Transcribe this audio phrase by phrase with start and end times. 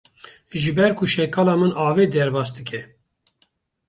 [0.61, 2.81] Ji ber ku şekala min avê derbas dike.